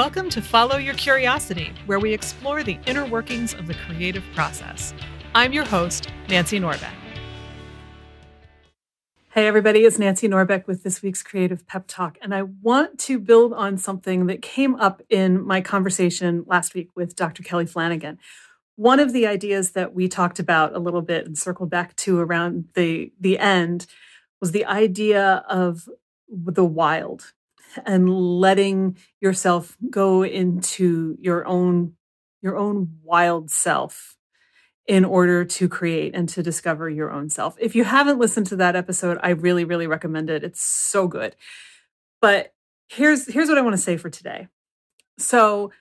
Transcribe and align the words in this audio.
Welcome 0.00 0.30
to 0.30 0.40
Follow 0.40 0.78
Your 0.78 0.94
Curiosity, 0.94 1.74
where 1.84 2.00
we 2.00 2.14
explore 2.14 2.62
the 2.62 2.78
inner 2.86 3.04
workings 3.04 3.52
of 3.52 3.66
the 3.66 3.74
creative 3.74 4.24
process. 4.34 4.94
I'm 5.34 5.52
your 5.52 5.66
host, 5.66 6.08
Nancy 6.26 6.58
Norbeck. 6.58 6.94
Hey, 9.32 9.46
everybody, 9.46 9.80
it's 9.80 9.98
Nancy 9.98 10.26
Norbeck 10.26 10.66
with 10.66 10.84
this 10.84 11.02
week's 11.02 11.22
Creative 11.22 11.66
Pep 11.66 11.84
Talk. 11.86 12.16
And 12.22 12.34
I 12.34 12.44
want 12.44 12.98
to 13.00 13.18
build 13.18 13.52
on 13.52 13.76
something 13.76 14.24
that 14.28 14.40
came 14.40 14.74
up 14.76 15.02
in 15.10 15.46
my 15.46 15.60
conversation 15.60 16.44
last 16.46 16.72
week 16.72 16.88
with 16.96 17.14
Dr. 17.14 17.42
Kelly 17.42 17.66
Flanagan. 17.66 18.18
One 18.76 19.00
of 19.00 19.12
the 19.12 19.26
ideas 19.26 19.72
that 19.72 19.92
we 19.92 20.08
talked 20.08 20.38
about 20.38 20.74
a 20.74 20.78
little 20.78 21.02
bit 21.02 21.26
and 21.26 21.36
circled 21.36 21.68
back 21.68 21.94
to 21.96 22.18
around 22.18 22.70
the, 22.74 23.12
the 23.20 23.38
end 23.38 23.86
was 24.40 24.52
the 24.52 24.64
idea 24.64 25.44
of 25.46 25.86
the 26.26 26.64
wild 26.64 27.34
and 27.86 28.08
letting 28.08 28.96
yourself 29.20 29.76
go 29.90 30.22
into 30.22 31.16
your 31.20 31.46
own 31.46 31.94
your 32.42 32.56
own 32.56 32.98
wild 33.02 33.50
self 33.50 34.16
in 34.86 35.04
order 35.04 35.44
to 35.44 35.68
create 35.68 36.14
and 36.14 36.28
to 36.30 36.42
discover 36.42 36.88
your 36.88 37.12
own 37.12 37.28
self. 37.28 37.54
If 37.60 37.74
you 37.76 37.84
haven't 37.84 38.18
listened 38.18 38.46
to 38.48 38.56
that 38.56 38.76
episode, 38.76 39.18
I 39.22 39.30
really 39.30 39.64
really 39.64 39.86
recommend 39.86 40.30
it. 40.30 40.44
It's 40.44 40.62
so 40.62 41.06
good. 41.06 41.36
But 42.20 42.52
here's 42.88 43.26
here's 43.26 43.48
what 43.48 43.58
I 43.58 43.62
want 43.62 43.74
to 43.74 43.82
say 43.82 43.96
for 43.96 44.10
today. 44.10 44.48
So 45.18 45.72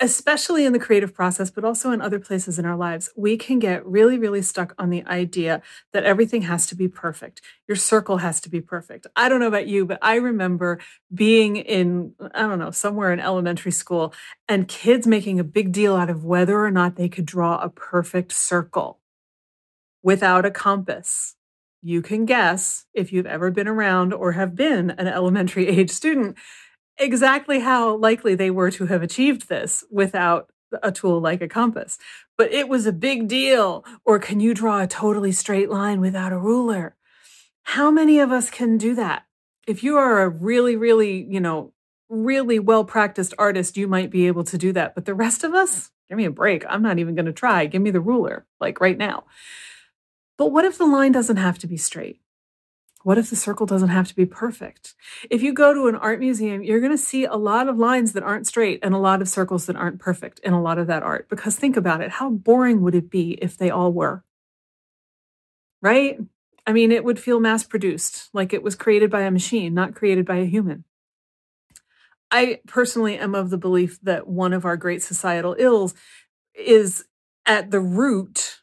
especially 0.00 0.64
in 0.64 0.72
the 0.72 0.78
creative 0.78 1.12
process, 1.12 1.50
but 1.50 1.64
also 1.64 1.90
in 1.90 2.00
other 2.00 2.20
places 2.20 2.58
in 2.58 2.64
our 2.64 2.76
lives, 2.76 3.10
we 3.16 3.36
can 3.36 3.58
get 3.58 3.84
really, 3.84 4.16
really 4.16 4.42
stuck 4.42 4.72
on 4.78 4.90
the 4.90 5.04
idea 5.06 5.60
that 5.92 6.04
everything 6.04 6.42
has 6.42 6.66
to 6.66 6.76
be 6.76 6.86
perfect. 6.86 7.40
Your 7.66 7.76
circle 7.76 8.18
has 8.18 8.40
to 8.42 8.48
be 8.48 8.60
perfect. 8.60 9.08
I 9.16 9.28
don't 9.28 9.40
know 9.40 9.48
about 9.48 9.66
you, 9.66 9.84
but 9.84 9.98
I 10.00 10.14
remember 10.16 10.78
being 11.12 11.56
in, 11.56 12.14
I 12.32 12.42
don't 12.42 12.60
know, 12.60 12.70
somewhere 12.70 13.12
in 13.12 13.18
elementary 13.18 13.72
school 13.72 14.14
and 14.48 14.68
kids 14.68 15.06
making 15.06 15.40
a 15.40 15.44
big 15.44 15.72
deal 15.72 15.96
out 15.96 16.10
of 16.10 16.24
whether 16.24 16.64
or 16.64 16.70
not 16.70 16.94
they 16.94 17.08
could 17.08 17.26
draw 17.26 17.58
a 17.58 17.68
perfect 17.68 18.30
circle 18.32 19.00
without 20.02 20.46
a 20.46 20.50
compass. 20.50 21.34
You 21.82 22.02
can 22.02 22.24
guess 22.24 22.86
if 22.94 23.12
you've 23.12 23.26
ever 23.26 23.50
been 23.50 23.68
around 23.68 24.12
or 24.12 24.32
have 24.32 24.54
been 24.54 24.90
an 24.92 25.08
elementary 25.08 25.66
age 25.68 25.90
student 25.90 26.36
exactly 26.98 27.60
how 27.60 27.96
likely 27.96 28.34
they 28.34 28.50
were 28.50 28.70
to 28.72 28.86
have 28.86 29.02
achieved 29.02 29.48
this 29.48 29.84
without 29.90 30.50
a 30.82 30.92
tool 30.92 31.20
like 31.20 31.40
a 31.40 31.48
compass. 31.48 31.98
But 32.36 32.52
it 32.52 32.68
was 32.68 32.86
a 32.86 32.92
big 32.92 33.28
deal. 33.28 33.84
Or 34.04 34.18
can 34.18 34.40
you 34.40 34.54
draw 34.54 34.82
a 34.82 34.86
totally 34.86 35.32
straight 35.32 35.70
line 35.70 36.00
without 36.00 36.32
a 36.32 36.38
ruler? 36.38 36.96
How 37.62 37.90
many 37.90 38.18
of 38.18 38.32
us 38.32 38.50
can 38.50 38.78
do 38.78 38.94
that? 38.94 39.24
If 39.66 39.82
you 39.82 39.96
are 39.96 40.22
a 40.22 40.28
really, 40.28 40.76
really, 40.76 41.26
you 41.28 41.40
know, 41.40 41.72
really 42.08 42.58
well 42.58 42.84
practiced 42.84 43.34
artist, 43.38 43.76
you 43.76 43.86
might 43.86 44.10
be 44.10 44.26
able 44.26 44.44
to 44.44 44.58
do 44.58 44.72
that. 44.72 44.94
But 44.94 45.04
the 45.04 45.14
rest 45.14 45.44
of 45.44 45.54
us, 45.54 45.90
give 46.08 46.16
me 46.16 46.24
a 46.24 46.30
break. 46.30 46.64
I'm 46.68 46.82
not 46.82 46.98
even 46.98 47.14
going 47.14 47.26
to 47.26 47.32
try. 47.32 47.66
Give 47.66 47.82
me 47.82 47.90
the 47.90 48.00
ruler, 48.00 48.46
like 48.60 48.80
right 48.80 48.96
now. 48.96 49.24
But 50.38 50.52
what 50.52 50.64
if 50.64 50.78
the 50.78 50.86
line 50.86 51.12
doesn't 51.12 51.36
have 51.36 51.58
to 51.58 51.66
be 51.66 51.76
straight? 51.76 52.20
What 53.08 53.16
if 53.16 53.30
the 53.30 53.36
circle 53.36 53.64
doesn't 53.64 53.88
have 53.88 54.06
to 54.08 54.14
be 54.14 54.26
perfect? 54.26 54.94
If 55.30 55.40
you 55.40 55.54
go 55.54 55.72
to 55.72 55.86
an 55.86 55.94
art 55.94 56.20
museum, 56.20 56.62
you're 56.62 56.78
going 56.78 56.92
to 56.92 56.98
see 56.98 57.24
a 57.24 57.36
lot 57.36 57.66
of 57.66 57.78
lines 57.78 58.12
that 58.12 58.22
aren't 58.22 58.46
straight 58.46 58.80
and 58.82 58.94
a 58.94 58.98
lot 58.98 59.22
of 59.22 59.30
circles 59.30 59.64
that 59.64 59.76
aren't 59.76 59.98
perfect 59.98 60.40
in 60.40 60.52
a 60.52 60.60
lot 60.60 60.76
of 60.76 60.88
that 60.88 61.02
art. 61.02 61.26
Because 61.30 61.56
think 61.56 61.78
about 61.78 62.02
it 62.02 62.10
how 62.10 62.28
boring 62.28 62.82
would 62.82 62.94
it 62.94 63.08
be 63.08 63.38
if 63.40 63.56
they 63.56 63.70
all 63.70 63.94
were? 63.94 64.24
Right? 65.80 66.18
I 66.66 66.74
mean, 66.74 66.92
it 66.92 67.02
would 67.02 67.18
feel 67.18 67.40
mass 67.40 67.64
produced, 67.64 68.28
like 68.34 68.52
it 68.52 68.62
was 68.62 68.76
created 68.76 69.10
by 69.10 69.22
a 69.22 69.30
machine, 69.30 69.72
not 69.72 69.94
created 69.94 70.26
by 70.26 70.36
a 70.36 70.44
human. 70.44 70.84
I 72.30 72.60
personally 72.66 73.16
am 73.16 73.34
of 73.34 73.48
the 73.48 73.56
belief 73.56 73.98
that 74.02 74.28
one 74.28 74.52
of 74.52 74.66
our 74.66 74.76
great 74.76 75.02
societal 75.02 75.56
ills 75.58 75.94
is 76.54 77.06
at 77.46 77.70
the 77.70 77.80
root 77.80 78.60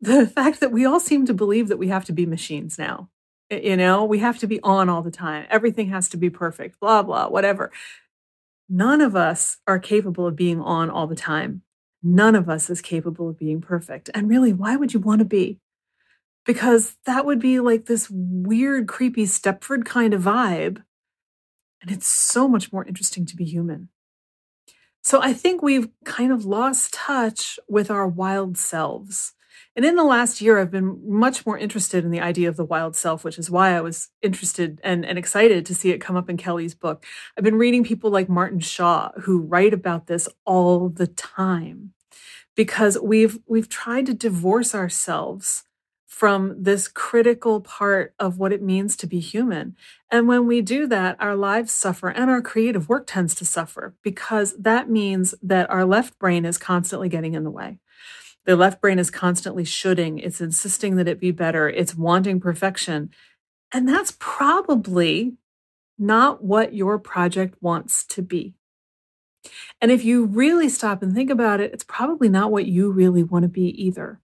the 0.00 0.28
fact 0.28 0.60
that 0.60 0.70
we 0.70 0.84
all 0.84 1.00
seem 1.00 1.26
to 1.26 1.34
believe 1.34 1.66
that 1.66 1.76
we 1.76 1.88
have 1.88 2.04
to 2.04 2.12
be 2.12 2.24
machines 2.24 2.78
now 2.78 3.10
you 3.50 3.76
know, 3.76 4.04
we 4.04 4.18
have 4.18 4.38
to 4.38 4.46
be 4.46 4.60
on 4.62 4.88
all 4.88 5.02
the 5.02 5.10
time. 5.10 5.46
Everything 5.50 5.88
has 5.88 6.08
to 6.10 6.16
be 6.16 6.30
perfect, 6.30 6.80
blah, 6.80 7.02
blah, 7.02 7.28
whatever. 7.28 7.70
None 8.68 9.00
of 9.00 9.16
us 9.16 9.58
are 9.66 9.78
capable 9.78 10.26
of 10.26 10.36
being 10.36 10.60
on 10.60 10.90
all 10.90 11.06
the 11.06 11.16
time. 11.16 11.62
None 12.02 12.34
of 12.34 12.48
us 12.48 12.68
is 12.70 12.82
capable 12.82 13.30
of 13.30 13.38
being 13.38 13.60
perfect. 13.60 14.10
And 14.14 14.28
really, 14.28 14.52
why 14.52 14.76
would 14.76 14.92
you 14.92 15.00
want 15.00 15.20
to 15.20 15.24
be? 15.24 15.58
Because 16.44 16.96
that 17.06 17.26
would 17.26 17.40
be 17.40 17.60
like 17.60 17.86
this 17.86 18.08
weird, 18.10 18.86
creepy 18.86 19.24
Stepford 19.24 19.84
kind 19.84 20.14
of 20.14 20.22
vibe. 20.22 20.82
And 21.80 21.90
it's 21.90 22.06
so 22.06 22.48
much 22.48 22.72
more 22.72 22.84
interesting 22.84 23.26
to 23.26 23.36
be 23.36 23.44
human. 23.44 23.88
So 25.02 25.22
I 25.22 25.32
think 25.32 25.62
we've 25.62 25.88
kind 26.04 26.32
of 26.32 26.44
lost 26.44 26.92
touch 26.92 27.58
with 27.68 27.90
our 27.90 28.06
wild 28.06 28.58
selves. 28.58 29.32
And 29.78 29.84
in 29.84 29.94
the 29.94 30.02
last 30.02 30.40
year, 30.40 30.58
I've 30.58 30.72
been 30.72 31.00
much 31.08 31.46
more 31.46 31.56
interested 31.56 32.04
in 32.04 32.10
the 32.10 32.20
idea 32.20 32.48
of 32.48 32.56
the 32.56 32.64
wild 32.64 32.96
self, 32.96 33.22
which 33.22 33.38
is 33.38 33.48
why 33.48 33.76
I 33.76 33.80
was 33.80 34.08
interested 34.22 34.80
and, 34.82 35.06
and 35.06 35.16
excited 35.16 35.64
to 35.64 35.74
see 35.74 35.92
it 35.92 36.00
come 36.00 36.16
up 36.16 36.28
in 36.28 36.36
Kelly's 36.36 36.74
book. 36.74 37.06
I've 37.36 37.44
been 37.44 37.58
reading 37.58 37.84
people 37.84 38.10
like 38.10 38.28
Martin 38.28 38.58
Shaw 38.58 39.12
who 39.20 39.38
write 39.38 39.72
about 39.72 40.08
this 40.08 40.28
all 40.44 40.88
the 40.88 41.06
time 41.06 41.92
because 42.56 42.98
we've 43.00 43.38
we've 43.46 43.68
tried 43.68 44.06
to 44.06 44.14
divorce 44.14 44.74
ourselves 44.74 45.62
from 46.08 46.60
this 46.60 46.88
critical 46.88 47.60
part 47.60 48.14
of 48.18 48.36
what 48.36 48.52
it 48.52 48.60
means 48.60 48.96
to 48.96 49.06
be 49.06 49.20
human. 49.20 49.76
And 50.10 50.26
when 50.26 50.48
we 50.48 50.60
do 50.60 50.88
that, 50.88 51.14
our 51.20 51.36
lives 51.36 51.70
suffer 51.70 52.08
and 52.08 52.28
our 52.28 52.42
creative 52.42 52.88
work 52.88 53.06
tends 53.06 53.32
to 53.36 53.44
suffer 53.44 53.94
because 54.02 54.56
that 54.58 54.90
means 54.90 55.36
that 55.40 55.70
our 55.70 55.84
left 55.84 56.18
brain 56.18 56.44
is 56.44 56.58
constantly 56.58 57.08
getting 57.08 57.34
in 57.34 57.44
the 57.44 57.50
way. 57.52 57.78
The 58.48 58.56
left 58.56 58.80
brain 58.80 58.98
is 58.98 59.10
constantly 59.10 59.66
shoulding, 59.66 60.18
it's 60.18 60.40
insisting 60.40 60.96
that 60.96 61.06
it 61.06 61.20
be 61.20 61.32
better, 61.32 61.68
it's 61.68 61.94
wanting 61.94 62.40
perfection. 62.40 63.10
And 63.74 63.86
that's 63.86 64.16
probably 64.18 65.34
not 65.98 66.42
what 66.42 66.72
your 66.72 66.98
project 66.98 67.56
wants 67.60 68.06
to 68.06 68.22
be. 68.22 68.54
And 69.82 69.92
if 69.92 70.02
you 70.02 70.24
really 70.24 70.70
stop 70.70 71.02
and 71.02 71.14
think 71.14 71.28
about 71.28 71.60
it, 71.60 71.74
it's 71.74 71.84
probably 71.84 72.30
not 72.30 72.50
what 72.50 72.64
you 72.64 72.90
really 72.90 73.22
want 73.22 73.42
to 73.42 73.50
be 73.50 73.66
either. 73.84 74.18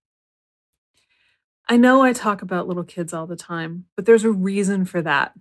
I 1.68 1.76
know 1.76 2.00
I 2.00 2.14
talk 2.14 2.40
about 2.40 2.66
little 2.66 2.82
kids 2.82 3.12
all 3.12 3.26
the 3.26 3.36
time, 3.36 3.84
but 3.94 4.06
there's 4.06 4.24
a 4.24 4.32
reason 4.32 4.86
for 4.86 5.02
that. 5.02 5.34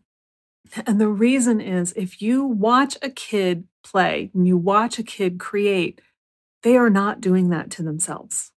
And 0.85 0.99
the 0.99 1.07
reason 1.07 1.61
is 1.61 1.93
if 1.95 2.21
you 2.21 2.43
watch 2.43 2.97
a 3.01 3.09
kid 3.09 3.65
play 3.81 4.29
and 4.33 4.45
you 4.45 4.57
watch 4.57 4.99
a 4.99 5.03
kid 5.03 5.39
create, 5.39 6.01
they 6.63 6.75
are 6.75 6.89
not 6.89 7.21
doing 7.21 7.47
that 7.47 7.71
to 7.71 7.81
themselves. 7.81 8.52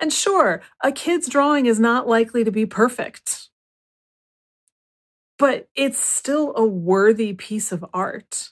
And 0.00 0.12
sure, 0.12 0.62
a 0.82 0.92
kid's 0.92 1.28
drawing 1.28 1.66
is 1.66 1.80
not 1.80 2.06
likely 2.06 2.44
to 2.44 2.52
be 2.52 2.66
perfect, 2.66 3.48
but 5.38 5.68
it's 5.74 5.98
still 5.98 6.52
a 6.56 6.64
worthy 6.64 7.32
piece 7.32 7.72
of 7.72 7.84
art. 7.92 8.50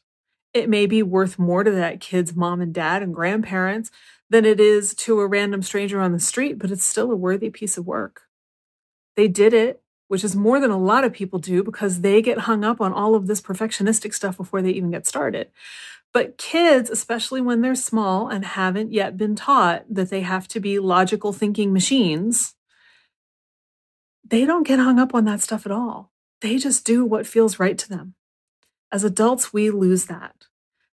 It 0.54 0.68
may 0.68 0.86
be 0.86 1.02
worth 1.02 1.38
more 1.38 1.64
to 1.64 1.70
that 1.70 2.00
kid's 2.00 2.34
mom 2.34 2.60
and 2.60 2.72
dad 2.72 3.02
and 3.02 3.14
grandparents 3.14 3.90
than 4.30 4.44
it 4.44 4.58
is 4.58 4.94
to 4.94 5.20
a 5.20 5.26
random 5.26 5.62
stranger 5.62 6.00
on 6.00 6.12
the 6.12 6.18
street, 6.18 6.58
but 6.58 6.70
it's 6.70 6.84
still 6.84 7.12
a 7.12 7.16
worthy 7.16 7.50
piece 7.50 7.76
of 7.76 7.86
work. 7.86 8.22
They 9.16 9.28
did 9.28 9.54
it, 9.54 9.82
which 10.08 10.24
is 10.24 10.36
more 10.36 10.60
than 10.60 10.70
a 10.70 10.78
lot 10.78 11.04
of 11.04 11.12
people 11.12 11.38
do 11.38 11.62
because 11.62 12.00
they 12.00 12.22
get 12.22 12.40
hung 12.40 12.64
up 12.64 12.80
on 12.80 12.92
all 12.92 13.14
of 13.14 13.26
this 13.26 13.40
perfectionistic 13.40 14.14
stuff 14.14 14.36
before 14.36 14.62
they 14.62 14.70
even 14.70 14.90
get 14.90 15.06
started. 15.06 15.50
But 16.12 16.38
kids, 16.38 16.88
especially 16.88 17.40
when 17.40 17.60
they're 17.60 17.74
small 17.74 18.28
and 18.28 18.44
haven't 18.44 18.92
yet 18.92 19.16
been 19.16 19.36
taught 19.36 19.84
that 19.90 20.08
they 20.08 20.22
have 20.22 20.48
to 20.48 20.60
be 20.60 20.78
logical 20.78 21.32
thinking 21.32 21.72
machines, 21.72 22.54
they 24.24 24.46
don't 24.46 24.66
get 24.66 24.78
hung 24.78 24.98
up 24.98 25.14
on 25.14 25.24
that 25.26 25.40
stuff 25.40 25.66
at 25.66 25.72
all. 25.72 26.12
They 26.40 26.58
just 26.58 26.84
do 26.84 27.04
what 27.04 27.26
feels 27.26 27.58
right 27.58 27.76
to 27.78 27.88
them. 27.88 28.14
As 28.90 29.04
adults, 29.04 29.52
we 29.52 29.70
lose 29.70 30.06
that. 30.06 30.46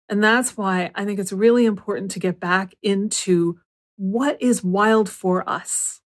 And 0.09 0.23
that's 0.23 0.57
why 0.57 0.91
I 0.95 1.05
think 1.05 1.19
it's 1.19 1.31
really 1.31 1.65
important 1.65 2.11
to 2.11 2.19
get 2.19 2.39
back 2.39 2.75
into 2.81 3.59
what 3.95 4.41
is 4.41 4.63
wild 4.63 5.09
for 5.09 5.47
us. 5.49 6.01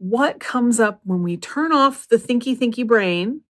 What 0.00 0.40
comes 0.40 0.80
up 0.80 1.00
when 1.04 1.22
we 1.22 1.36
turn 1.36 1.72
off 1.72 2.08
the 2.08 2.16
thinky, 2.16 2.58
thinky 2.58 2.86
brain 2.86 3.42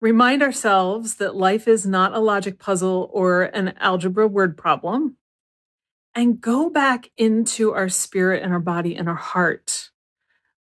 Remind 0.00 0.42
ourselves 0.44 1.16
that 1.16 1.34
life 1.34 1.66
is 1.66 1.84
not 1.84 2.14
a 2.14 2.20
logic 2.20 2.60
puzzle 2.60 3.10
or 3.12 3.42
an 3.42 3.74
algebra 3.78 4.28
word 4.28 4.56
problem. 4.56 5.16
And 6.14 6.40
go 6.40 6.70
back 6.70 7.10
into 7.16 7.72
our 7.72 7.88
spirit 7.88 8.42
and 8.42 8.52
our 8.52 8.60
body 8.60 8.94
and 8.94 9.08
our 9.08 9.16
heart, 9.16 9.90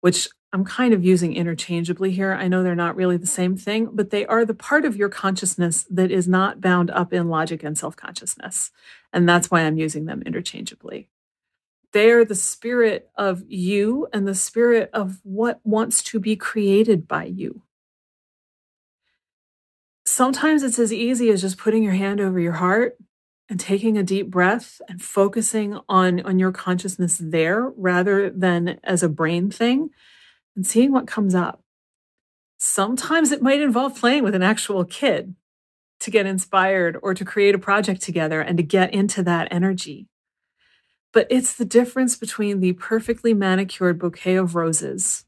which 0.02 0.30
I'm 0.52 0.64
kind 0.64 0.94
of 0.94 1.04
using 1.04 1.36
interchangeably 1.36 2.12
here. 2.12 2.34
I 2.34 2.48
know 2.48 2.62
they're 2.62 2.76
not 2.76 2.96
really 2.96 3.18
the 3.18 3.26
same 3.26 3.58
thing, 3.58 3.90
but 3.92 4.12
they 4.12 4.24
are 4.28 4.46
the 4.46 4.54
part 4.54 4.86
of 4.86 4.96
your 4.96 5.10
consciousness 5.10 5.86
that 5.90 6.12
is 6.12 6.28
not 6.28 6.62
bound 6.62 6.92
up 6.92 7.12
in 7.12 7.28
logic 7.28 7.64
and 7.64 7.76
self 7.76 7.96
consciousness. 7.96 8.70
And 9.12 9.28
that's 9.28 9.50
why 9.50 9.62
I'm 9.62 9.78
using 9.78 10.06
them 10.06 10.22
interchangeably. 10.24 11.10
They 11.94 12.12
are 12.12 12.26
the 12.26 12.36
spirit 12.36 13.10
of 13.16 13.44
you 13.48 14.08
and 14.12 14.28
the 14.28 14.36
spirit 14.36 14.90
of 14.94 15.20
what 15.24 15.60
wants 15.64 16.04
to 16.04 16.20
be 16.20 16.36
created 16.36 17.08
by 17.08 17.26
you 17.26 17.62
sometimes 20.14 20.64
it's 20.64 20.80
as 20.80 20.94
easy 20.94 21.30
as 21.30 21.42
just 21.42 21.58
putting 21.58 21.84
your 21.84 21.94
hand 21.94 22.22
over 22.22 22.40
your 22.40 22.54
heart 22.54 22.98
and 23.50 23.60
taking 23.60 23.98
a 23.98 24.04
deep 24.04 24.30
breath 24.30 24.82
and 24.88 25.02
focusing 25.02 25.80
on, 25.90 26.22
on 26.22 26.40
your 26.40 26.52
consciousness 26.52 27.20
there 27.22 27.70
rather 27.76 28.30
than 28.30 28.80
as 28.84 29.04
a 29.04 29.10
brain 29.10 29.50
thing 29.50 29.90
and 30.56 30.66
seeing 30.66 30.92
what 30.92 31.08
comes 31.08 31.36
up. 31.36 31.62
Sometimes 32.58 33.32
it 33.32 33.42
might 33.42 33.60
involve 33.60 34.00
playing 34.00 34.24
with 34.24 34.36
an 34.36 34.44
actual 34.44 34.86
kid 34.86 35.36
to 36.00 36.12
get 36.12 36.26
inspired 36.26 36.98
or 37.02 37.14
to 37.14 37.26
create 37.26 37.56
a 37.56 37.60
project 37.60 38.02
together 38.02 38.40
and 38.40 38.58
to 38.58 38.64
get 38.64 38.94
into 38.94 39.24
that 39.24 39.48
energy. 39.52 40.08
But 41.14 41.28
it's 41.30 41.54
the 41.54 41.66
difference 41.66 42.18
between 42.18 42.60
the 42.60 42.74
perfectly 42.74 43.34
manicured 43.34 44.00
bouquet 44.00 44.36
of 44.36 44.56
roses 44.56 45.26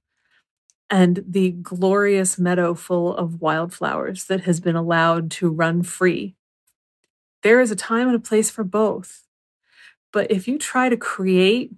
and 0.89 1.23
the 1.27 1.51
glorious 1.51 2.37
meadow 2.37 2.73
full 2.73 3.15
of 3.15 3.41
wildflowers 3.41 4.25
that 4.25 4.41
has 4.41 4.59
been 4.59 4.75
allowed 4.75 5.31
to 5.31 5.49
run 5.49 5.83
free. 5.83 6.35
There 7.43 7.61
is 7.61 7.71
a 7.71 7.75
time 7.75 8.07
and 8.07 8.15
a 8.15 8.19
place 8.19 8.49
for 8.49 8.63
both. 8.63 9.23
But 10.11 10.31
if 10.31 10.47
you 10.47 10.57
try 10.57 10.89
to 10.89 10.97
create 10.97 11.71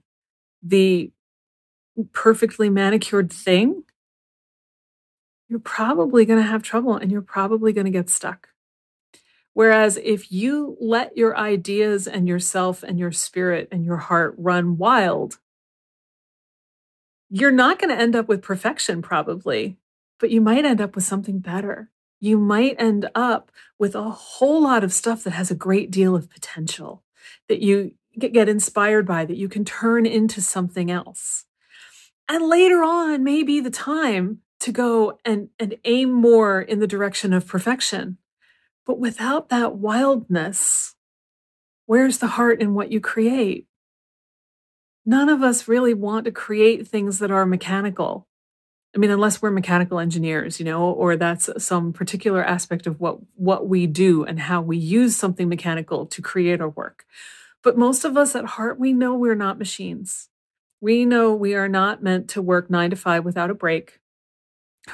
the 0.63 1.11
perfectly 2.13 2.69
manicured 2.69 3.31
thing, 3.31 3.83
you're 5.49 5.59
probably 5.59 6.25
going 6.25 6.41
to 6.41 6.49
have 6.49 6.61
trouble 6.61 6.95
and 6.95 7.11
you're 7.11 7.21
probably 7.21 7.73
going 7.73 7.85
to 7.85 7.91
get 7.91 8.09
stuck. 8.09 8.49
Whereas 9.57 9.97
if 10.03 10.31
you 10.31 10.77
let 10.79 11.17
your 11.17 11.35
ideas 11.35 12.05
and 12.05 12.27
yourself 12.27 12.83
and 12.83 12.99
your 12.99 13.11
spirit 13.11 13.67
and 13.71 13.83
your 13.83 13.97
heart 13.97 14.35
run 14.37 14.77
wild, 14.77 15.39
you're 17.31 17.49
not 17.49 17.79
going 17.79 17.89
to 17.89 17.99
end 17.99 18.15
up 18.15 18.27
with 18.27 18.43
perfection, 18.43 19.01
probably, 19.01 19.77
but 20.19 20.29
you 20.29 20.41
might 20.41 20.63
end 20.63 20.79
up 20.79 20.93
with 20.93 21.05
something 21.05 21.39
better. 21.39 21.89
You 22.19 22.37
might 22.37 22.75
end 22.77 23.09
up 23.15 23.51
with 23.79 23.95
a 23.95 24.11
whole 24.11 24.61
lot 24.61 24.83
of 24.83 24.93
stuff 24.93 25.23
that 25.23 25.33
has 25.33 25.49
a 25.49 25.55
great 25.55 25.89
deal 25.89 26.15
of 26.15 26.29
potential 26.29 27.01
that 27.49 27.59
you 27.59 27.93
get 28.19 28.47
inspired 28.47 29.07
by, 29.07 29.25
that 29.25 29.37
you 29.37 29.49
can 29.49 29.65
turn 29.65 30.05
into 30.05 30.39
something 30.39 30.91
else. 30.91 31.45
And 32.29 32.47
later 32.47 32.83
on 32.83 33.23
may 33.23 33.41
be 33.41 33.59
the 33.59 33.71
time 33.71 34.41
to 34.59 34.71
go 34.71 35.17
and, 35.25 35.49
and 35.57 35.77
aim 35.83 36.11
more 36.11 36.61
in 36.61 36.79
the 36.79 36.85
direction 36.85 37.33
of 37.33 37.47
perfection. 37.47 38.19
But 38.87 38.97
without 38.97 39.49
that 39.49 39.75
wildness, 39.75 40.95
where's 41.85 42.17
the 42.17 42.27
heart 42.27 42.59
in 42.61 42.73
what 42.73 42.91
you 42.91 42.99
create? 42.99 43.67
none 45.07 45.29
of 45.29 45.41
us 45.41 45.69
really 45.69 45.93
want 45.93 46.25
to 46.25 46.31
create 46.31 46.85
things 46.85 47.19
that 47.19 47.31
are 47.31 47.45
mechanical. 47.45 48.27
I 48.93 48.99
mean, 48.99 49.09
unless 49.09 49.41
we're 49.41 49.51
mechanical 49.51 49.99
engineers, 49.99 50.59
you 50.59 50.65
know, 50.65 50.91
or 50.91 51.15
that's 51.15 51.49
some 51.63 51.93
particular 51.93 52.43
aspect 52.43 52.85
of 52.85 52.99
what 52.99 53.19
what 53.35 53.67
we 53.67 53.87
do 53.87 54.25
and 54.25 54.39
how 54.39 54.61
we 54.61 54.77
use 54.77 55.15
something 55.15 55.47
mechanical 55.47 56.05
to 56.07 56.21
create 56.21 56.61
our 56.61 56.69
work. 56.69 57.05
But 57.63 57.77
most 57.77 58.03
of 58.05 58.17
us 58.17 58.35
at 58.35 58.45
heart, 58.45 58.79
we 58.79 58.93
know 58.93 59.15
we're 59.15 59.35
not 59.35 59.57
machines. 59.57 60.29
We 60.81 61.05
know 61.05 61.33
we 61.33 61.55
are 61.55 61.69
not 61.69 62.03
meant 62.03 62.29
to 62.31 62.41
work 62.41 62.69
nine 62.69 62.89
to 62.89 62.95
five 62.95 63.23
without 63.23 63.49
a 63.49 63.55
break. 63.55 63.99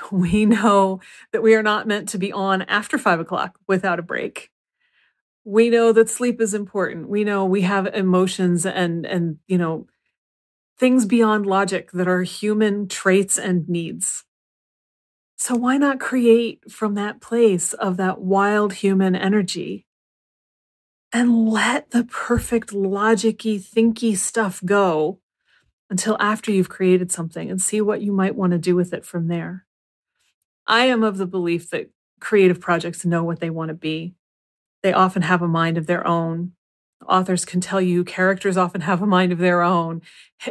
We 0.12 0.46
know 0.46 1.00
that 1.32 1.44
we 1.44 1.56
are 1.56 1.64
not 1.64 1.88
meant 1.88 2.10
to 2.10 2.18
be 2.18 2.32
on 2.32 2.62
after 2.64 2.98
five 2.98 3.20
o'clock 3.20 3.58
without 3.68 4.00
a 4.00 4.04
break. 4.04 4.50
We 5.44 5.70
know 5.70 5.92
that 5.92 6.10
sleep 6.10 6.40
is 6.40 6.54
important. 6.54 7.10
We 7.10 7.24
know 7.24 7.46
we 7.46 7.62
have 7.62 7.88
emotions 7.88 8.66
and 8.66 9.06
and 9.06 9.38
you 9.48 9.58
know 9.58 9.88
things 10.80 11.06
beyond 11.06 11.46
logic 11.46 11.92
that 11.92 12.08
are 12.08 12.24
human 12.24 12.88
traits 12.88 13.38
and 13.38 13.68
needs. 13.68 14.24
So, 15.36 15.56
why 15.56 15.78
not 15.78 16.00
create 16.00 16.72
from 16.72 16.96
that 16.96 17.20
place 17.20 17.74
of 17.74 17.98
that 17.98 18.22
wild 18.22 18.74
human 18.74 19.16
energy 19.16 19.86
and 21.12 21.50
let 21.50 21.92
the 21.92 22.06
perfect 22.06 22.70
logicy, 22.70 23.62
thinky 23.62 24.16
stuff 24.18 24.62
go 24.64 25.20
until 25.90 26.18
after 26.20 26.52
you've 26.52 26.70
created 26.70 27.12
something 27.12 27.52
and 27.52 27.62
see 27.62 27.82
what 27.82 28.02
you 28.02 28.12
might 28.12 28.36
want 28.36 28.52
to 28.52 28.58
do 28.58 28.76
with 28.76 28.94
it 28.94 29.06
from 29.06 29.28
there? 29.28 29.66
I 30.68 30.86
am 30.86 31.04
of 31.04 31.18
the 31.18 31.26
belief 31.26 31.70
that 31.70 31.90
creative 32.20 32.60
projects 32.60 33.06
know 33.06 33.24
what 33.24 33.40
they 33.40 33.50
want 33.50 33.70
to 33.70 33.74
be. 33.74 34.16
They 34.82 34.94
often 34.94 35.24
have 35.24 35.42
a 35.42 35.48
mind 35.48 35.78
of 35.78 35.88
their 35.88 36.06
own. 36.08 36.54
Authors 37.08 37.44
can 37.44 37.60
tell 37.60 37.82
you 37.82 38.04
characters 38.06 38.56
often 38.56 38.82
have 38.82 39.02
a 39.02 39.06
mind 39.06 39.32
of 39.34 39.40
their 39.40 39.62
own. 39.62 40.02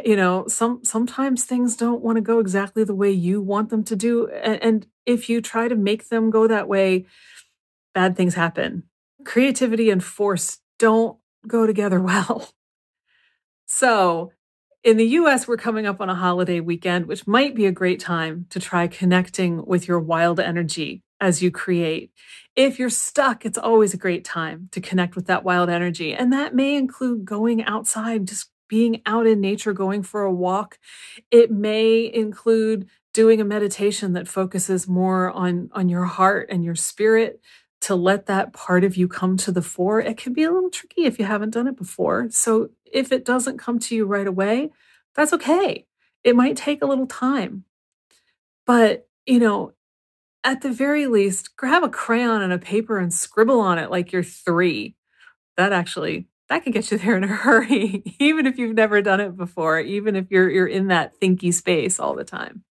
You 0.05 0.15
know 0.15 0.47
some 0.47 0.83
sometimes 0.83 1.43
things 1.43 1.75
don't 1.75 2.03
want 2.03 2.17
to 2.17 2.21
go 2.21 2.39
exactly 2.39 2.83
the 2.83 2.95
way 2.95 3.11
you 3.11 3.41
want 3.41 3.69
them 3.69 3.83
to 3.85 3.95
do 3.95 4.27
and, 4.27 4.61
and 4.61 4.87
if 5.05 5.29
you 5.29 5.41
try 5.41 5.67
to 5.67 5.75
make 5.75 6.09
them 6.09 6.29
go 6.29 6.47
that 6.47 6.67
way 6.67 7.05
bad 7.93 8.15
things 8.15 8.35
happen. 8.35 8.83
Creativity 9.23 9.89
and 9.89 10.03
force 10.03 10.59
don't 10.79 11.17
go 11.47 11.65
together 11.65 11.99
well. 12.09 12.49
So 13.65 14.31
in 14.83 14.97
the 14.97 15.07
US, 15.07 15.47
we're 15.47 15.57
coming 15.57 15.85
up 15.85 16.01
on 16.01 16.09
a 16.09 16.15
holiday 16.15 16.59
weekend, 16.59 17.05
which 17.05 17.25
might 17.25 17.55
be 17.55 17.65
a 17.65 17.71
great 17.71 17.99
time 17.99 18.45
to 18.49 18.59
try 18.59 18.87
connecting 18.87 19.65
with 19.65 19.87
your 19.87 19.99
wild 19.99 20.39
energy 20.39 21.01
as 21.21 21.41
you 21.41 21.51
create. 21.51 22.11
If 22.55 22.79
you're 22.79 22.89
stuck, 22.89 23.45
it's 23.45 23.57
always 23.57 23.93
a 23.93 23.97
great 23.97 24.25
time 24.25 24.67
to 24.71 24.81
connect 24.81 25.15
with 25.15 25.27
that 25.27 25.45
wild 25.45 25.69
energy. 25.69 26.13
And 26.13 26.33
that 26.33 26.53
may 26.53 26.75
include 26.75 27.23
going 27.23 27.63
outside, 27.63 28.27
just 28.27 28.49
being 28.67 29.01
out 29.05 29.25
in 29.25 29.39
nature, 29.39 29.71
going 29.71 30.03
for 30.03 30.23
a 30.23 30.33
walk. 30.33 30.77
It 31.31 31.49
may 31.49 32.11
include 32.13 32.89
doing 33.13 33.39
a 33.39 33.45
meditation 33.45 34.13
that 34.13 34.27
focuses 34.27 34.87
more 34.87 35.31
on, 35.31 35.69
on 35.71 35.87
your 35.87 36.05
heart 36.05 36.49
and 36.51 36.63
your 36.65 36.75
spirit 36.75 37.39
to 37.83 37.95
let 37.95 38.27
that 38.27 38.53
part 38.53 38.85
of 38.85 38.95
you 38.95 39.09
come 39.09 39.35
to 39.35 39.51
the 39.51 39.61
fore. 39.61 39.99
It 39.99 40.17
can 40.17 40.31
be 40.31 40.43
a 40.43 40.51
little 40.51 40.69
tricky 40.69 41.03
if 41.03 41.19
you 41.19 41.25
haven't 41.25 41.49
done 41.49 41.67
it 41.67 41.75
before. 41.77 42.27
So 42.29 42.69
if 42.85 43.11
it 43.11 43.25
doesn't 43.25 43.57
come 43.57 43.77
to 43.79 43.95
you 43.95 44.05
right 44.05 44.25
away, 44.25 44.71
that's 45.15 45.33
okay. 45.33 45.85
It 46.23 46.35
might 46.35 46.55
take 46.55 46.81
a 46.81 46.85
little 46.85 47.07
time. 47.07 47.65
But, 48.65 49.09
you 49.25 49.39
know, 49.39 49.73
at 50.45 50.61
the 50.61 50.71
very 50.71 51.07
least, 51.07 51.57
grab 51.57 51.83
a 51.83 51.89
crayon 51.89 52.41
and 52.41 52.53
a 52.53 52.57
paper 52.57 52.99
and 52.99 53.13
scribble 53.13 53.59
on 53.59 53.77
it 53.77 53.91
like 53.91 54.13
you're 54.13 54.23
three. 54.23 54.95
That 55.57 55.73
actually 55.73 56.27
that 56.47 56.63
can 56.63 56.71
get 56.71 56.89
you 56.89 56.97
there 56.97 57.17
in 57.17 57.23
a 57.25 57.27
hurry, 57.43 58.01
even 58.19 58.45
if 58.45 58.57
you've 58.57 58.75
never 58.75 59.01
done 59.01 59.19
it 59.19 59.35
before, 59.35 59.79
even 59.79 60.15
if 60.15 60.31
you're 60.31 60.49
you're 60.49 60.67
in 60.67 60.87
that 60.87 61.19
thinky 61.19 61.53
space 61.53 61.99
all 61.99 62.15
the 62.15 62.23
time. 62.23 62.63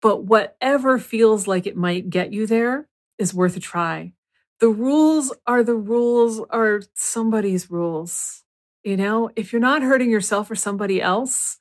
But 0.00 0.24
whatever 0.24 0.98
feels 0.98 1.48
like 1.48 1.66
it 1.66 1.76
might 1.76 2.10
get 2.10 2.32
you 2.32 2.46
there 2.46 2.88
is 3.22 3.32
worth 3.32 3.56
a 3.56 3.60
try. 3.60 4.12
The 4.60 4.68
rules 4.68 5.34
are 5.46 5.62
the 5.62 5.76
rules 5.76 6.40
are 6.50 6.82
somebody's 6.94 7.70
rules. 7.70 8.42
You 8.84 8.96
know, 8.96 9.30
if 9.36 9.52
you're 9.52 9.60
not 9.60 9.82
hurting 9.82 10.10
yourself 10.10 10.50
or 10.50 10.56
somebody 10.56 11.00
else, 11.00 11.58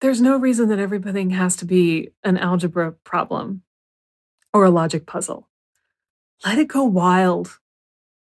there's 0.00 0.20
no 0.20 0.36
reason 0.36 0.68
that 0.70 0.78
everything 0.78 1.30
has 1.30 1.56
to 1.56 1.64
be 1.64 2.10
an 2.24 2.38
algebra 2.38 2.92
problem 3.04 3.62
or 4.52 4.64
a 4.64 4.70
logic 4.70 5.06
puzzle. 5.06 5.48
Let 6.44 6.58
it 6.58 6.68
go 6.68 6.84
wild. 6.84 7.58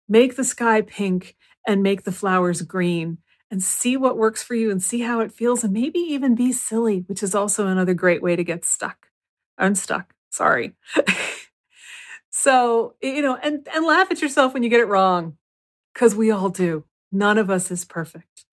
Make 0.08 0.36
the 0.36 0.44
sky 0.44 0.80
pink 0.80 1.36
and 1.66 1.82
make 1.82 2.04
the 2.04 2.12
flowers 2.12 2.62
green 2.62 3.18
and 3.50 3.62
see 3.62 3.96
what 3.96 4.16
works 4.16 4.42
for 4.42 4.54
you 4.54 4.70
and 4.70 4.82
see 4.82 5.00
how 5.00 5.20
it 5.20 5.32
feels 5.32 5.64
and 5.64 5.72
maybe 5.72 5.98
even 5.98 6.34
be 6.34 6.52
silly, 6.52 7.04
which 7.06 7.22
is 7.22 7.34
also 7.34 7.66
another 7.66 7.94
great 7.94 8.22
way 8.22 8.36
to 8.36 8.44
get 8.44 8.64
stuck. 8.64 9.08
Unstuck. 9.58 10.14
Sorry. 10.30 10.74
so, 12.42 12.94
you 13.02 13.20
know, 13.20 13.36
and 13.36 13.68
and 13.74 13.84
laugh 13.84 14.10
at 14.10 14.22
yourself 14.22 14.54
when 14.54 14.62
you 14.62 14.70
get 14.70 14.80
it 14.80 14.86
wrong 14.86 15.36
cuz 15.94 16.14
we 16.14 16.30
all 16.30 16.48
do. 16.48 16.84
None 17.12 17.36
of 17.36 17.50
us 17.50 17.70
is 17.70 17.84
perfect. 17.84 18.46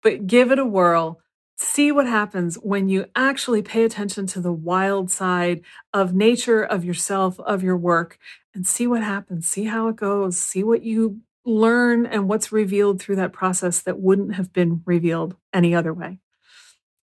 But 0.00 0.28
give 0.28 0.52
it 0.52 0.60
a 0.60 0.64
whirl. 0.64 1.20
See 1.56 1.90
what 1.90 2.06
happens 2.06 2.54
when 2.56 2.88
you 2.88 3.06
actually 3.16 3.60
pay 3.60 3.82
attention 3.82 4.28
to 4.28 4.40
the 4.40 4.52
wild 4.52 5.10
side 5.10 5.62
of 5.92 6.14
nature, 6.14 6.62
of 6.62 6.84
yourself, 6.84 7.40
of 7.40 7.64
your 7.64 7.76
work, 7.76 8.16
and 8.54 8.64
see 8.64 8.86
what 8.86 9.02
happens. 9.02 9.48
See 9.48 9.64
how 9.64 9.88
it 9.88 9.96
goes. 9.96 10.38
See 10.38 10.62
what 10.62 10.84
you 10.84 11.20
learn 11.44 12.06
and 12.06 12.28
what's 12.28 12.52
revealed 12.52 13.00
through 13.00 13.16
that 13.16 13.32
process 13.32 13.80
that 13.80 13.98
wouldn't 13.98 14.36
have 14.36 14.52
been 14.52 14.82
revealed 14.86 15.34
any 15.52 15.74
other 15.74 15.92
way. 15.92 16.20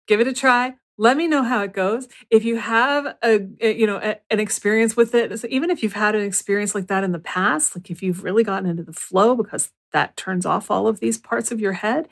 Give 0.05 0.19
it 0.19 0.27
a 0.27 0.33
try. 0.33 0.75
Let 0.97 1.15
me 1.15 1.27
know 1.27 1.43
how 1.43 1.61
it 1.61 1.73
goes. 1.73 2.07
If 2.29 2.43
you 2.43 2.57
have 2.57 3.15
a, 3.23 3.39
you 3.61 3.85
know 3.85 3.97
a, 3.97 4.17
an 4.31 4.39
experience 4.39 4.95
with 4.95 5.13
it, 5.13 5.39
so 5.39 5.47
even 5.49 5.69
if 5.69 5.83
you've 5.83 5.93
had 5.93 6.15
an 6.15 6.23
experience 6.23 6.73
like 6.73 6.87
that 6.87 7.03
in 7.03 7.11
the 7.11 7.19
past, 7.19 7.75
like 7.75 7.91
if 7.91 8.01
you've 8.01 8.23
really 8.23 8.43
gotten 8.43 8.67
into 8.69 8.83
the 8.83 8.93
flow 8.93 9.35
because 9.35 9.71
that 9.93 10.17
turns 10.17 10.45
off 10.45 10.71
all 10.71 10.87
of 10.87 10.99
these 10.99 11.17
parts 11.17 11.51
of 11.51 11.59
your 11.59 11.73
head, 11.73 12.07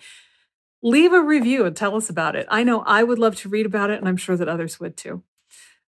leave 0.84 1.14
a 1.14 1.22
review 1.22 1.66
and 1.66 1.76
tell 1.76 1.96
us 1.96 2.10
about 2.10 2.36
it. 2.36 2.46
I 2.50 2.64
know 2.64 2.82
I 2.82 3.04
would 3.04 3.20
love 3.20 3.36
to 3.38 3.50
read 3.50 3.66
about 3.66 3.90
it, 3.90 4.00
and 4.00 4.08
I'm 4.08 4.18
sure 4.18 4.38
that 4.38 4.48
others 4.48 4.80
would 4.80 4.96
too. 4.96 5.24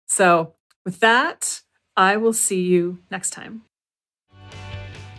So, 0.07 0.53
with 0.85 0.99
that, 1.01 1.61
I 1.95 2.17
will 2.17 2.33
see 2.33 2.61
you 2.61 2.99
next 3.11 3.31
time. 3.31 3.63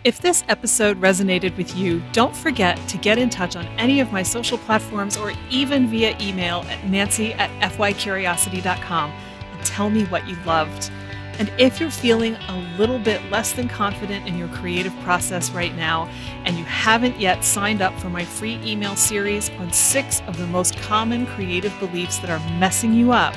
If 0.05 0.21
this 0.21 0.45
episode 0.47 1.01
resonated 1.01 1.57
with 1.57 1.75
you, 1.75 2.01
don't 2.13 2.33
forget 2.33 2.77
to 2.87 2.97
get 2.97 3.17
in 3.17 3.29
touch 3.29 3.57
on 3.57 3.65
any 3.77 3.99
of 3.99 4.13
my 4.13 4.23
social 4.23 4.57
platforms 4.57 5.17
or 5.17 5.33
even 5.49 5.87
via 5.87 6.15
email 6.21 6.63
at 6.69 6.87
nancy 6.87 7.33
at 7.33 7.49
fycuriosity.com 7.73 9.11
and 9.11 9.65
tell 9.65 9.89
me 9.89 10.05
what 10.05 10.25
you 10.25 10.37
loved. 10.45 10.89
And 11.37 11.51
if 11.57 11.81
you're 11.81 11.91
feeling 11.91 12.35
a 12.35 12.75
little 12.77 12.97
bit 12.97 13.21
less 13.29 13.51
than 13.51 13.67
confident 13.67 14.25
in 14.25 14.37
your 14.37 14.47
creative 14.47 14.97
process 15.01 15.51
right 15.51 15.75
now, 15.75 16.09
and 16.45 16.57
you 16.57 16.63
haven't 16.63 17.19
yet 17.19 17.43
signed 17.43 17.81
up 17.81 17.97
for 17.99 18.09
my 18.09 18.23
free 18.23 18.57
email 18.63 18.95
series 18.95 19.49
on 19.51 19.73
six 19.73 20.21
of 20.27 20.37
the 20.37 20.47
most 20.47 20.77
common 20.77 21.25
creative 21.25 21.77
beliefs 21.77 22.19
that 22.19 22.29
are 22.29 22.39
messing 22.57 22.93
you 22.93 23.11
up, 23.11 23.35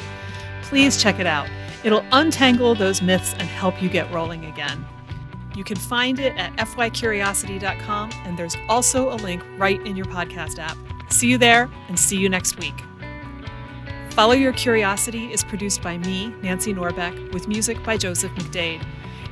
please 0.62 1.02
check 1.02 1.18
it 1.18 1.26
out. 1.26 1.48
It'll 1.82 2.04
untangle 2.12 2.76
those 2.76 3.02
myths 3.02 3.32
and 3.32 3.48
help 3.48 3.82
you 3.82 3.88
get 3.88 4.08
rolling 4.12 4.44
again. 4.44 4.86
You 5.54 5.64
can 5.64 5.76
find 5.76 6.18
it 6.18 6.36
at 6.36 6.56
fycuriosity.com, 6.56 8.10
and 8.24 8.38
there's 8.38 8.56
also 8.68 9.12
a 9.12 9.16
link 9.16 9.42
right 9.58 9.84
in 9.86 9.96
your 9.96 10.06
podcast 10.06 10.58
app. 10.58 10.76
See 11.10 11.28
you 11.28 11.38
there, 11.38 11.70
and 11.88 11.98
see 11.98 12.16
you 12.16 12.28
next 12.28 12.58
week. 12.58 12.74
Follow 14.10 14.34
Your 14.34 14.52
Curiosity 14.52 15.32
is 15.32 15.42
produced 15.42 15.82
by 15.82 15.98
me, 15.98 16.34
Nancy 16.42 16.74
Norbeck, 16.74 17.32
with 17.32 17.48
music 17.48 17.82
by 17.82 17.96
Joseph 17.96 18.32
McDade. 18.32 18.84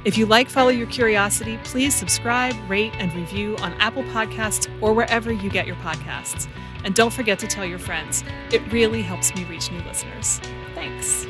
If 0.04 0.16
you 0.16 0.24
like 0.24 0.48
Follow 0.48 0.70
Your 0.70 0.86
Curiosity, 0.86 1.58
please 1.64 1.94
subscribe, 1.94 2.54
rate, 2.68 2.94
and 2.98 3.12
review 3.14 3.56
on 3.58 3.74
Apple 3.74 4.04
Podcasts 4.04 4.70
or 4.80 4.94
wherever 4.94 5.30
you 5.30 5.50
get 5.50 5.66
your 5.66 5.76
podcasts. 5.76 6.48
And 6.84 6.94
don't 6.94 7.12
forget 7.12 7.38
to 7.40 7.46
tell 7.46 7.66
your 7.66 7.78
friends. 7.78 8.24
It 8.50 8.62
really 8.72 9.02
helps 9.02 9.34
me 9.34 9.44
reach 9.44 9.70
new 9.70 9.80
listeners. 9.80 10.40
Thanks. 10.74 11.26